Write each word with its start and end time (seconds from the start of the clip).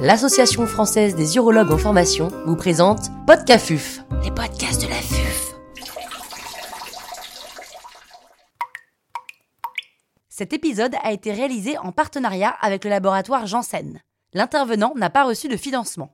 l'Association 0.00 0.66
française 0.66 1.14
des 1.14 1.36
urologues 1.36 1.70
en 1.70 1.78
formation 1.78 2.28
vous 2.46 2.56
présente 2.56 3.10
Podcafuf, 3.26 4.00
les 4.24 4.30
podcasts 4.30 4.82
de 4.82 4.88
la 4.88 4.96
FUF. 4.96 5.54
Cet 10.28 10.52
épisode 10.52 10.94
a 11.02 11.12
été 11.12 11.32
réalisé 11.32 11.78
en 11.78 11.92
partenariat 11.92 12.54
avec 12.60 12.84
le 12.84 12.90
laboratoire 12.90 13.46
Janssen. 13.46 14.00
L'intervenant 14.32 14.94
n'a 14.96 15.10
pas 15.10 15.24
reçu 15.24 15.46
de 15.48 15.56
financement. 15.56 16.10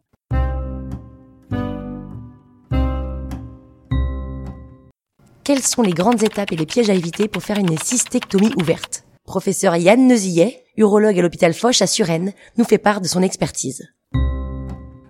Quelles 5.43 5.63
sont 5.63 5.83
les 5.83 5.93
grandes 5.95 6.23
étapes 6.23 6.53
et 6.53 6.57
les 6.57 6.67
pièges 6.67 6.91
à 6.91 6.95
éviter 6.95 7.29
pour 7.29 7.43
faire 7.43 7.59
une 7.59 7.79
cystectomie 7.79 8.53
ouverte? 8.61 9.05
Professeur 9.25 9.77
Yann 9.77 10.07
Nezillet, 10.07 10.60
urologue 10.81 11.19
à 11.19 11.23
l'hôpital 11.23 11.55
Foch 11.55 11.81
à 11.83 11.87
Suresnes, 11.87 12.33
nous 12.57 12.65
fait 12.65 12.79
part 12.79 13.01
de 13.01 13.07
son 13.07 13.23
expertise. 13.23 13.89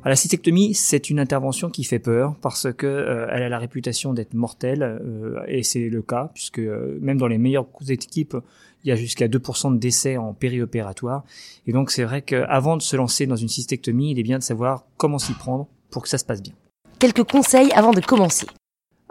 la 0.05 0.17
cystectomie, 0.17 0.75
c'est 0.75 1.11
une 1.11 1.21
intervention 1.21 1.71
qui 1.71 1.85
fait 1.85 1.99
peur 1.99 2.35
parce 2.43 2.73
que 2.73 2.87
euh, 2.87 3.27
elle 3.31 3.43
a 3.43 3.49
la 3.49 3.59
réputation 3.59 4.13
d'être 4.13 4.35
mortelle 4.35 4.83
euh, 4.83 5.41
et 5.47 5.63
c'est 5.63 5.89
le 5.89 6.03
cas 6.03 6.31
puisque 6.35 6.59
euh, 6.59 6.99
même 7.01 7.19
dans 7.19 7.29
les 7.29 7.39
meilleures 7.39 7.69
équipes, 7.89 8.37
il 8.83 8.89
y 8.89 8.93
a 8.93 8.97
jusqu'à 8.97 9.29
2% 9.29 9.75
de 9.75 9.79
décès 9.79 10.17
en 10.17 10.35
périopératoire 10.35 11.25
et 11.67 11.73
donc 11.73 11.91
c'est 11.91 12.05
vrai 12.05 12.23
qu'avant 12.23 12.77
de 12.77 12.83
se 12.83 12.97
lancer 12.97 13.27
dans 13.27 13.37
une 13.37 13.49
cystectomie, 13.49 14.11
il 14.11 14.19
est 14.19 14.25
bien 14.25 14.39
de 14.39 14.43
savoir 14.43 14.87
comment 14.97 15.19
s'y 15.19 15.35
prendre 15.35 15.69
pour 15.91 16.03
que 16.03 16.09
ça 16.09 16.19
se 16.19 16.25
passe 16.25 16.43
bien. 16.43 16.55
Quelques 16.99 17.25
conseils 17.25 17.71
avant 17.73 17.93
de 17.93 18.01
commencer. 18.01 18.47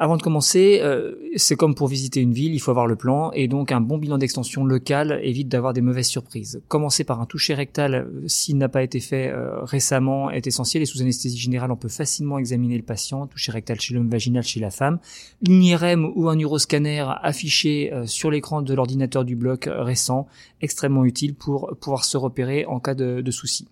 Avant 0.02 0.16
de 0.16 0.22
commencer, 0.22 0.80
euh, 0.82 1.16
c'est 1.36 1.58
comme 1.58 1.76
pour 1.76 1.90
visiter 1.90 2.22
une 2.22 2.32
ville, 2.32 2.54
il 2.54 2.60
faut 2.60 2.72
avoir 2.72 2.88
le 2.88 2.96
plan 2.96 3.34
et 3.34 3.50
donc 3.50 3.74
un 3.74 3.82
bon 3.82 3.98
bilan 3.98 4.18
d'extension 4.18 4.64
local 4.64 5.20
évite 5.24 5.50
d'avoir 5.50 5.74
des 5.74 5.82
mauvaises 5.82 6.08
surprises. 6.08 6.62
Commencer 6.70 7.04
par 7.04 7.20
un 7.20 7.26
toucher 7.26 7.54
rectal 7.54 7.96
euh, 7.96 8.24
s'il 8.26 8.58
n'a 8.58 8.70
pas 8.70 8.82
été 8.82 9.02
fait 9.02 9.28
euh, 9.28 9.62
récemment 9.66 10.32
est 10.32 10.48
essentiel 10.48 10.82
et 10.82 10.86
sous 10.86 11.02
anesthésie 11.02 11.38
générale 11.38 11.70
on 11.70 11.76
peut 11.76 11.90
facilement 11.90 12.40
examiner 12.40 12.78
le 12.78 12.84
patient, 12.84 13.28
toucher 13.28 13.52
rectal 13.52 13.82
chez 13.82 13.94
l'homme, 13.94 14.08
vaginal 14.08 14.42
chez 14.42 14.62
la 14.62 14.72
femme. 14.72 15.00
Une 15.46 15.62
IRM 15.62 16.14
ou 16.16 16.30
un 16.30 16.40
uroscanner 16.40 17.04
affiché 17.22 17.92
sur 18.06 18.32
l'écran 18.32 18.62
de 18.62 18.74
l'ordinateur 18.74 19.26
du 19.26 19.36
bloc 19.36 19.68
récent, 19.70 20.28
extrêmement 20.62 21.04
utile 21.04 21.36
pour 21.36 21.76
pouvoir 21.78 22.06
se 22.06 22.16
repérer 22.16 22.66
en 22.68 22.80
cas 22.80 22.94
de, 22.94 23.20
de 23.20 23.32
souci. 23.32 23.68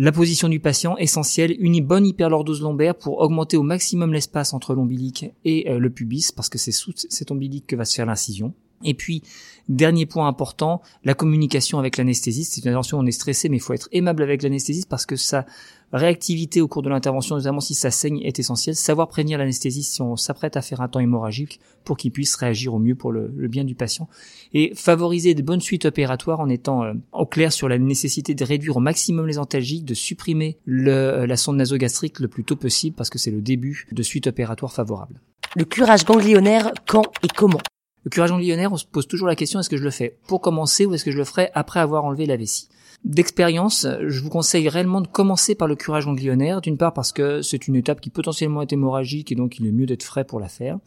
La 0.00 0.12
position 0.12 0.48
du 0.48 0.60
patient, 0.60 0.96
essentielle, 0.96 1.56
une 1.58 1.84
bonne 1.84 2.06
hyperlordose 2.06 2.62
lombaire 2.62 2.94
pour 2.94 3.18
augmenter 3.18 3.56
au 3.56 3.64
maximum 3.64 4.12
l'espace 4.12 4.54
entre 4.54 4.72
l'ombilic 4.72 5.32
et 5.44 5.68
euh, 5.68 5.80
le 5.80 5.90
pubis, 5.90 6.30
parce 6.30 6.48
que 6.48 6.56
c'est 6.56 6.70
sous 6.70 6.92
cet 6.94 7.32
ombilic 7.32 7.66
que 7.66 7.74
va 7.74 7.84
se 7.84 7.96
faire 7.96 8.06
l'incision. 8.06 8.54
Et 8.84 8.94
puis, 8.94 9.22
dernier 9.68 10.06
point 10.06 10.28
important, 10.28 10.82
la 11.04 11.14
communication 11.14 11.78
avec 11.78 11.96
l'anesthésiste. 11.96 12.54
C'est 12.54 12.62
une 12.62 12.68
intervention, 12.68 12.98
on 12.98 13.06
est 13.06 13.12
stressé, 13.12 13.48
mais 13.48 13.56
il 13.56 13.60
faut 13.60 13.72
être 13.72 13.88
aimable 13.92 14.22
avec 14.22 14.42
l'anesthésiste 14.42 14.88
parce 14.88 15.06
que 15.06 15.16
sa 15.16 15.46
réactivité 15.92 16.60
au 16.60 16.68
cours 16.68 16.82
de 16.82 16.90
l'intervention, 16.90 17.36
notamment 17.36 17.60
si 17.60 17.74
ça 17.74 17.90
saigne, 17.90 18.20
est 18.22 18.38
essentielle. 18.38 18.76
Savoir 18.76 19.08
prévenir 19.08 19.38
l'anesthésiste 19.38 19.94
si 19.94 20.02
on 20.02 20.16
s'apprête 20.16 20.56
à 20.56 20.62
faire 20.62 20.80
un 20.80 20.88
temps 20.88 21.00
hémorragique 21.00 21.60
pour 21.84 21.96
qu'il 21.96 22.12
puisse 22.12 22.34
réagir 22.36 22.74
au 22.74 22.78
mieux 22.78 22.94
pour 22.94 23.10
le, 23.10 23.28
bien 23.48 23.64
du 23.64 23.74
patient. 23.74 24.08
Et 24.52 24.72
favoriser 24.74 25.34
de 25.34 25.42
bonnes 25.42 25.60
suites 25.60 25.86
opératoires 25.86 26.40
en 26.40 26.48
étant 26.48 26.84
euh, 26.84 26.92
au 27.12 27.26
clair 27.26 27.52
sur 27.52 27.68
la 27.68 27.78
nécessité 27.78 28.34
de 28.34 28.44
réduire 28.44 28.76
au 28.76 28.80
maximum 28.80 29.26
les 29.26 29.38
antalgiques, 29.38 29.84
de 29.84 29.94
supprimer 29.94 30.58
euh, 30.68 31.26
la 31.26 31.36
sonde 31.36 31.56
nasogastrique 31.56 32.20
le 32.20 32.28
plus 32.28 32.44
tôt 32.44 32.56
possible 32.56 32.94
parce 32.94 33.10
que 33.10 33.18
c'est 33.18 33.30
le 33.30 33.40
début 33.40 33.86
de 33.90 34.02
suites 34.02 34.26
opératoires 34.26 34.72
favorables. 34.72 35.20
Le 35.56 35.64
curage 35.64 36.04
ganglionnaire, 36.04 36.72
quand 36.86 37.04
et 37.22 37.28
comment? 37.34 37.60
Le 38.04 38.10
curage 38.10 38.30
ganglionnaire, 38.30 38.72
on 38.72 38.76
se 38.76 38.86
pose 38.86 39.06
toujours 39.06 39.28
la 39.28 39.36
question 39.36 39.60
est-ce 39.60 39.70
que 39.70 39.76
je 39.76 39.84
le 39.84 39.90
fais 39.90 40.16
pour 40.26 40.40
commencer 40.40 40.86
ou 40.86 40.94
est-ce 40.94 41.04
que 41.04 41.10
je 41.10 41.18
le 41.18 41.24
ferai 41.24 41.50
après 41.54 41.80
avoir 41.80 42.04
enlevé 42.04 42.26
la 42.26 42.36
vessie? 42.36 42.68
D'expérience, 43.04 43.86
je 44.06 44.20
vous 44.20 44.28
conseille 44.28 44.68
réellement 44.68 45.00
de 45.00 45.06
commencer 45.06 45.54
par 45.54 45.68
le 45.68 45.76
curage 45.76 46.06
ganglionnaire, 46.06 46.60
d'une 46.60 46.76
part 46.76 46.92
parce 46.92 47.12
que 47.12 47.42
c'est 47.42 47.68
une 47.68 47.76
étape 47.76 48.00
qui 48.00 48.10
potentiellement 48.10 48.60
est 48.60 48.72
hémorragique 48.72 49.30
et 49.30 49.36
donc 49.36 49.58
il 49.58 49.66
est 49.66 49.72
mieux 49.72 49.86
d'être 49.86 50.02
frais 50.02 50.24
pour 50.24 50.40
la 50.40 50.48
faire. 50.48 50.78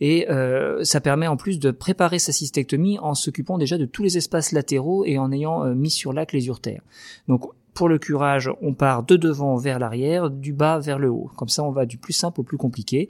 Et 0.00 0.28
euh, 0.30 0.84
ça 0.84 1.00
permet 1.00 1.26
en 1.26 1.38
plus 1.38 1.58
de 1.58 1.70
préparer 1.70 2.18
sa 2.18 2.32
cystectomie 2.32 2.98
en 2.98 3.14
s'occupant 3.14 3.56
déjà 3.56 3.78
de 3.78 3.86
tous 3.86 4.02
les 4.02 4.18
espaces 4.18 4.52
latéraux 4.52 5.06
et 5.06 5.16
en 5.16 5.32
ayant 5.32 5.64
euh, 5.64 5.74
mis 5.74 5.90
sur 5.90 6.12
l'acte 6.12 6.32
les 6.32 6.48
urtères. 6.48 6.82
Donc 7.28 7.46
pour 7.74 7.88
le 7.88 7.98
curage, 7.98 8.50
on 8.62 8.72
part 8.72 9.02
de 9.02 9.16
devant 9.16 9.56
vers 9.56 9.78
l'arrière, 9.78 10.30
du 10.30 10.52
bas 10.52 10.78
vers 10.78 10.98
le 10.98 11.10
haut. 11.10 11.30
Comme 11.36 11.48
ça, 11.48 11.64
on 11.64 11.72
va 11.72 11.86
du 11.86 11.98
plus 11.98 12.12
simple 12.12 12.40
au 12.40 12.44
plus 12.44 12.56
compliqué, 12.56 13.08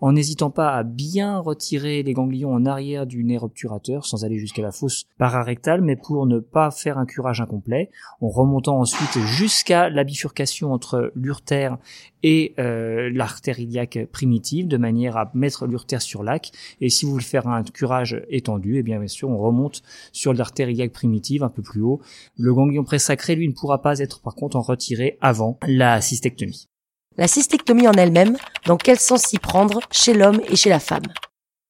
en 0.00 0.12
n'hésitant 0.12 0.50
pas 0.50 0.74
à 0.74 0.82
bien 0.82 1.38
retirer 1.38 2.02
les 2.02 2.12
ganglions 2.12 2.52
en 2.52 2.66
arrière 2.66 3.06
du 3.06 3.24
nerf 3.24 3.44
obturateur, 3.44 4.06
sans 4.06 4.24
aller 4.24 4.38
jusqu'à 4.38 4.62
la 4.62 4.72
fosse 4.72 5.04
pararectale, 5.18 5.82
mais 5.82 5.96
pour 5.96 6.26
ne 6.26 6.38
pas 6.38 6.70
faire 6.70 6.98
un 6.98 7.06
curage 7.06 7.40
incomplet, 7.40 7.90
en 8.20 8.28
remontant 8.28 8.78
ensuite 8.78 9.18
jusqu'à 9.24 9.88
la 9.90 10.04
bifurcation 10.04 10.72
entre 10.72 11.12
l'urtère 11.14 11.78
et 12.22 12.54
euh, 12.58 13.10
l'artère 13.12 13.60
iliaque 13.60 14.08
primitive, 14.10 14.66
de 14.66 14.76
manière 14.76 15.16
à 15.16 15.30
mettre 15.34 15.66
l'urtère 15.66 16.02
sur 16.02 16.22
l'ac. 16.22 16.50
Et 16.80 16.88
si 16.88 17.04
vous 17.04 17.12
voulez 17.12 17.24
faire 17.24 17.46
un 17.46 17.62
curage 17.62 18.20
étendu, 18.28 18.78
eh 18.78 18.82
bien 18.82 18.98
bien 18.98 19.08
sûr, 19.08 19.28
on 19.28 19.38
remonte 19.38 19.82
sur 20.12 20.32
l'artère 20.34 20.68
iliaque 20.68 20.92
primitive 20.92 21.44
un 21.44 21.48
peu 21.48 21.62
plus 21.62 21.82
haut. 21.82 22.00
Le 22.36 22.52
ganglion 22.52 22.84
présacré, 22.84 23.36
lui, 23.36 23.48
ne 23.48 23.52
pourra 23.52 23.82
pas 23.82 23.98
être 23.98 24.05
par 24.22 24.34
contre 24.34 24.56
en 24.56 24.62
retiré 24.62 25.18
avant 25.20 25.58
la 25.66 26.00
cystectomie. 26.00 26.68
La 27.16 27.28
cystectomie 27.28 27.88
en 27.88 27.92
elle-même, 27.92 28.36
dans 28.66 28.76
quel 28.76 28.98
sens 28.98 29.22
s'y 29.22 29.38
prendre 29.38 29.80
chez 29.90 30.12
l'homme 30.12 30.40
et 30.50 30.56
chez 30.56 30.68
la 30.68 30.80
femme? 30.80 31.06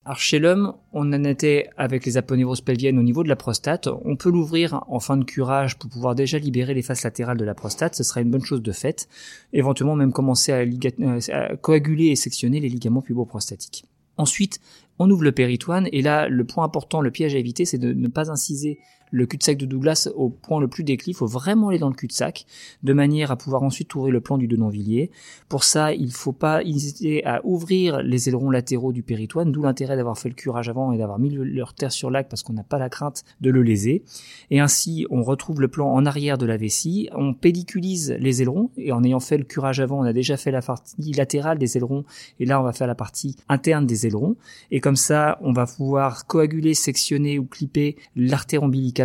Alors 0.05 0.19
chez 0.19 0.39
l'homme, 0.39 0.73
on 0.93 1.13
en 1.13 1.25
était 1.25 1.69
avec 1.77 2.07
les 2.07 2.17
aponeuroses 2.17 2.61
pelviennes 2.61 2.99
au 2.99 3.03
niveau 3.03 3.25
de 3.25 3.29
la 3.29 3.35
prostate. 3.35 3.89
On 4.05 4.15
peut 4.15 4.31
l'ouvrir 4.31 4.85
en 4.87 5.01
fin 5.01 5.17
de 5.17 5.25
curage 5.25 5.79
pour 5.79 5.91
pouvoir 5.91 6.15
déjà 6.15 6.39
libérer 6.39 6.75
les 6.75 6.83
faces 6.83 7.03
latérales 7.03 7.37
de 7.37 7.45
la 7.45 7.55
prostate. 7.55 7.97
Ce 7.97 8.05
sera 8.05 8.21
une 8.21 8.31
bonne 8.31 8.45
chose 8.45 8.63
de 8.63 8.71
fait. 8.71 9.09
Éventuellement 9.53 9.97
même 9.97 10.13
commencer 10.13 10.53
à, 10.53 10.59
euh, 10.59 11.21
à 11.33 11.57
coaguler 11.57 12.07
et 12.07 12.17
sectionner 12.17 12.61
les 12.61 12.69
ligaments 12.69 13.03
puboprostatiques. 13.03 13.85
Ensuite, 14.17 14.61
on 15.01 15.11
ouvre 15.11 15.25
le 15.25 15.33
péritoine 15.33 15.89
et 15.93 16.03
là, 16.03 16.29
le 16.29 16.45
point 16.45 16.65
important, 16.65 17.01
le 17.01 17.11
piège 17.11 17.35
à 17.35 17.39
éviter, 17.39 17.65
c'est 17.65 17.79
de 17.79 17.93
ne 17.93 18.09
pas 18.09 18.31
inciser 18.31 18.79
le 19.11 19.27
cul-de-sac 19.27 19.57
de 19.57 19.67
Douglas 19.67 20.09
au 20.15 20.29
point 20.29 20.61
le 20.61 20.69
plus 20.69 20.85
déclive, 20.85 21.15
il 21.15 21.19
faut 21.19 21.27
vraiment 21.27 21.69
aller 21.69 21.79
dans 21.79 21.89
le 21.89 21.95
cul-de-sac, 21.95 22.47
de 22.83 22.93
manière 22.93 23.31
à 23.31 23.37
pouvoir 23.37 23.63
ensuite 23.63 23.95
ouvrir 23.95 24.13
le 24.13 24.21
plan 24.21 24.39
du 24.39 24.49
Denonvilliers. 24.49 25.11
Pour 25.49 25.65
ça, 25.65 25.93
il 25.93 26.07
ne 26.07 26.11
faut 26.11 26.33
pas 26.33 26.63
hésiter 26.63 27.25
à 27.25 27.41
ouvrir 27.45 28.03
les 28.03 28.29
ailerons 28.29 28.51
latéraux 28.51 28.93
du 28.93 29.03
péritoine, 29.03 29.53
d'où 29.53 29.63
l'intérêt 29.63 29.97
d'avoir 29.97 30.19
fait 30.19 30.29
le 30.29 30.35
curage 30.35 30.69
avant 30.69 30.93
et 30.93 30.99
d'avoir 30.99 31.19
mis 31.19 31.31
leur 31.31 31.75
terre 31.75 31.93
sur 31.93 32.11
l'acte 32.11 32.31
parce 32.31 32.43
qu'on 32.43 32.53
n'a 32.53 32.63
pas 32.63 32.79
la 32.79 32.89
crainte 32.89 33.25
de 33.41 33.51
le 33.51 33.63
léser. 33.63 34.03
Et 34.51 34.61
ainsi, 34.61 35.07
on 35.11 35.23
retrouve 35.23 35.61
le 35.61 35.69
plan 35.69 35.93
en 35.93 36.05
arrière 36.07 36.39
de 36.39 36.47
la 36.47 36.57
vessie, 36.57 37.09
on 37.15 37.35
pelliculise 37.35 38.17
les 38.19 38.43
ailerons, 38.43 38.71
et 38.77 38.93
en 38.93 39.05
ayant 39.05 39.21
fait 39.21 39.39
le 39.39 39.45
curage 39.45 39.81
avant, 39.81 40.01
on 40.01 40.05
a 40.05 40.13
déjà 40.13 40.37
fait 40.37 40.51
la 40.51 40.63
partie 40.63 41.13
latérale 41.13 41.59
des 41.59 41.77
ailerons, 41.77 42.05
et 42.41 42.45
là, 42.45 42.61
on 42.61 42.65
va 42.65 42.73
faire 42.73 42.87
la 42.87 42.95
partie 42.95 43.37
interne 43.49 43.87
des 43.87 44.07
ailerons. 44.07 44.37
Et 44.71 44.81
comme 44.81 44.97
ça, 44.97 45.39
on 45.43 45.53
va 45.53 45.67
pouvoir 45.67 46.27
coaguler, 46.27 46.75
sectionner 46.75 47.39
ou 47.39 47.45
clipper 47.45 47.97
l'artère 48.15 48.63
ombilicale 48.63 48.96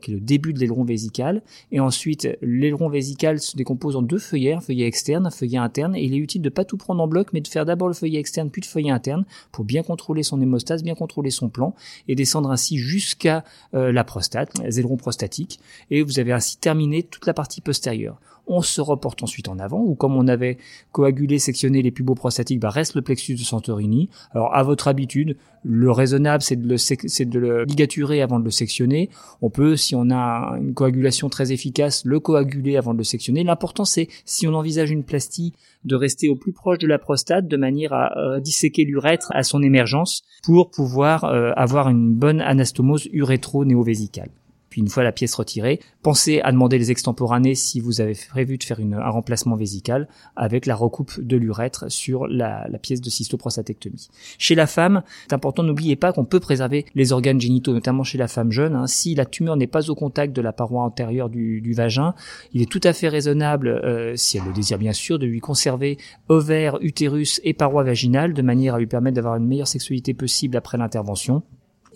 qui 0.00 0.10
est 0.10 0.14
le 0.14 0.20
début 0.20 0.52
de 0.52 0.58
l'aileron 0.58 0.84
vésical, 0.84 1.42
et 1.72 1.80
ensuite 1.80 2.28
l'aileron 2.42 2.88
vésical 2.88 3.40
se 3.40 3.56
décompose 3.56 3.96
en 3.96 4.02
deux 4.02 4.18
feuillets, 4.18 4.54
un 4.54 4.60
feuillet 4.60 4.86
externe, 4.86 5.26
un 5.26 5.30
feuillet 5.30 5.58
interne, 5.58 5.94
et 5.96 6.04
il 6.04 6.14
est 6.14 6.18
utile 6.18 6.42
de 6.42 6.48
pas 6.48 6.64
tout 6.64 6.76
prendre 6.76 7.02
en 7.02 7.08
bloc, 7.08 7.28
mais 7.32 7.40
de 7.40 7.48
faire 7.48 7.64
d'abord 7.64 7.88
le 7.88 7.94
feuillet 7.94 8.18
externe 8.18 8.50
puis 8.50 8.62
le 8.62 8.66
feuillet 8.66 8.90
interne 8.90 9.24
pour 9.52 9.64
bien 9.64 9.82
contrôler 9.82 10.22
son 10.22 10.40
hémostase, 10.40 10.82
bien 10.82 10.94
contrôler 10.94 11.30
son 11.30 11.48
plan, 11.48 11.74
et 12.08 12.14
descendre 12.14 12.50
ainsi 12.50 12.78
jusqu'à 12.78 13.44
euh, 13.74 13.92
la 13.92 14.04
prostate, 14.04 14.50
les 14.62 14.80
ailerons 14.80 14.96
prostatiques, 14.96 15.60
et 15.90 16.02
vous 16.02 16.18
avez 16.18 16.32
ainsi 16.32 16.56
terminé 16.56 17.02
toute 17.02 17.26
la 17.26 17.34
partie 17.34 17.60
postérieure 17.60 18.20
on 18.46 18.62
se 18.62 18.80
reporte 18.80 19.22
ensuite 19.22 19.48
en 19.48 19.58
avant, 19.58 19.80
ou 19.80 19.94
comme 19.94 20.16
on 20.16 20.28
avait 20.28 20.58
coagulé, 20.92 21.38
sectionné 21.38 21.82
les 21.82 21.90
puboprostatiques, 21.90 22.24
prostatiques, 22.24 22.60
bah 22.60 22.70
reste 22.70 22.94
le 22.94 23.02
plexus 23.02 23.34
de 23.34 23.40
Santorini. 23.40 24.08
Alors 24.32 24.54
à 24.54 24.62
votre 24.62 24.88
habitude, 24.88 25.36
le 25.62 25.90
raisonnable 25.90 26.42
c'est 26.42 26.56
de 26.56 26.68
le, 26.68 26.76
c'est 26.76 27.24
de 27.24 27.38
le 27.38 27.64
ligaturer 27.64 28.22
avant 28.22 28.38
de 28.38 28.44
le 28.44 28.50
sectionner. 28.50 29.10
On 29.42 29.50
peut, 29.50 29.76
si 29.76 29.94
on 29.94 30.10
a 30.10 30.56
une 30.60 30.74
coagulation 30.74 31.28
très 31.28 31.52
efficace, 31.52 32.04
le 32.04 32.20
coaguler 32.20 32.76
avant 32.76 32.92
de 32.92 32.98
le 32.98 33.04
sectionner. 33.04 33.44
L'important 33.44 33.84
c'est, 33.84 34.08
si 34.24 34.46
on 34.46 34.54
envisage 34.54 34.90
une 34.90 35.04
plastie, 35.04 35.52
de 35.84 35.96
rester 35.96 36.28
au 36.28 36.36
plus 36.36 36.52
proche 36.52 36.78
de 36.78 36.86
la 36.86 36.98
prostate 36.98 37.46
de 37.46 37.56
manière 37.56 37.92
à 37.92 38.16
euh, 38.16 38.40
disséquer 38.40 38.84
l'urètre 38.84 39.28
à 39.34 39.42
son 39.42 39.62
émergence 39.62 40.22
pour 40.42 40.70
pouvoir 40.70 41.24
euh, 41.24 41.52
avoir 41.56 41.88
une 41.88 42.14
bonne 42.14 42.40
anastomose 42.40 43.08
urétro-néovésicale. 43.12 44.30
Puis 44.74 44.80
une 44.80 44.88
fois 44.88 45.04
la 45.04 45.12
pièce 45.12 45.36
retirée, 45.36 45.78
pensez 46.02 46.40
à 46.40 46.50
demander 46.50 46.78
les 46.78 46.90
extemporanés 46.90 47.54
si 47.54 47.78
vous 47.78 48.00
avez 48.00 48.16
prévu 48.28 48.58
de 48.58 48.64
faire 48.64 48.80
un 48.80 49.08
remplacement 49.08 49.54
vésical 49.54 50.08
avec 50.34 50.66
la 50.66 50.74
recoupe 50.74 51.20
de 51.20 51.36
l'urètre 51.36 51.84
sur 51.92 52.26
la, 52.26 52.66
pièce 52.82 53.00
de 53.00 53.08
cystoprostatectomie. 53.08 54.08
Chez 54.36 54.56
la 54.56 54.66
femme, 54.66 55.04
c'est 55.28 55.32
important, 55.32 55.62
n'oubliez 55.62 55.94
pas 55.94 56.12
qu'on 56.12 56.24
peut 56.24 56.40
préserver 56.40 56.86
les 56.96 57.12
organes 57.12 57.40
génitaux, 57.40 57.72
notamment 57.72 58.02
chez 58.02 58.18
la 58.18 58.26
femme 58.26 58.50
jeune. 58.50 58.74
Hein. 58.74 58.88
Si 58.88 59.14
la 59.14 59.26
tumeur 59.26 59.56
n'est 59.56 59.68
pas 59.68 59.90
au 59.90 59.94
contact 59.94 60.34
de 60.34 60.42
la 60.42 60.52
paroi 60.52 60.82
antérieure 60.82 61.28
du, 61.28 61.72
vagin, 61.72 62.16
il 62.52 62.60
est 62.60 62.68
tout 62.68 62.80
à 62.82 62.92
fait 62.92 63.06
raisonnable, 63.06 63.68
euh, 63.68 64.16
si 64.16 64.38
elle 64.38 64.44
le 64.44 64.52
désire 64.52 64.78
bien 64.78 64.92
sûr, 64.92 65.20
de 65.20 65.26
lui 65.26 65.38
conserver 65.38 65.98
ovaire, 66.28 66.78
utérus 66.80 67.40
et 67.44 67.54
paroi 67.54 67.84
vaginale 67.84 68.34
de 68.34 68.42
manière 68.42 68.74
à 68.74 68.80
lui 68.80 68.88
permettre 68.88 69.14
d'avoir 69.14 69.36
une 69.36 69.46
meilleure 69.46 69.68
sexualité 69.68 70.14
possible 70.14 70.56
après 70.56 70.78
l'intervention 70.78 71.44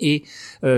Et 0.00 0.24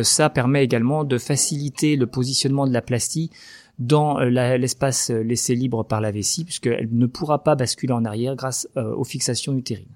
ça 0.03 0.31
permet 0.31 0.65
également 0.65 1.05
de 1.05 1.19
faciliter 1.19 1.97
le 1.97 2.07
positionnement 2.07 2.67
de 2.67 2.73
la 2.73 2.83
plastie 2.83 3.31
dans 3.79 4.19
l'espace 4.21 5.11
laissé 5.11 5.55
libre 5.55 5.85
par 5.85 6.01
la 6.01 6.11
vessie, 6.11 6.45
puisqu'elle 6.45 6.89
ne 6.93 7.07
pourra 7.07 7.43
pas 7.43 7.55
basculer 7.55 7.93
en 7.93 8.05
arrière 8.05 8.37
grâce 8.37 8.69
aux 8.77 9.05
fixations 9.05 9.55
utérines. 9.55 9.87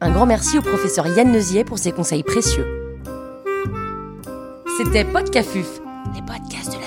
Un 0.00 0.12
grand 0.12 0.26
merci 0.26 0.58
au 0.58 0.62
professeur 0.62 1.06
Yann 1.08 1.32
Neusier 1.32 1.64
pour 1.64 1.78
ses 1.78 1.90
conseils 1.90 2.22
précieux. 2.22 2.66
C'était 4.76 5.04
Podcafuf, 5.04 5.80
les 6.14 6.20
podcasts. 6.20 6.77